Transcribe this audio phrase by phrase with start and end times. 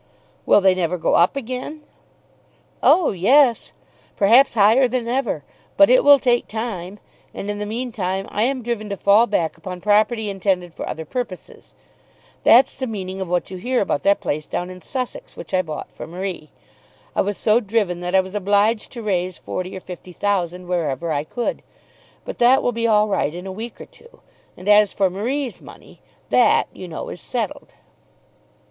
[0.47, 1.83] "Will they never go up again?"
[2.81, 3.71] "Oh yes;
[4.17, 5.43] perhaps higher than ever.
[5.77, 6.97] But it will take time.
[7.35, 11.05] And in the meantime I am driven to fall back upon property intended for other
[11.05, 11.75] purposes.
[12.43, 15.61] That's the meaning of what you hear about that place down in Sussex which I
[15.61, 16.49] bought for Marie.
[17.15, 21.11] I was so driven that I was obliged to raise forty or fifty thousand wherever
[21.11, 21.61] I could.
[22.25, 24.21] But that will be all right in a week or two.
[24.57, 27.75] And as for Marie's money, that, you know, is settled."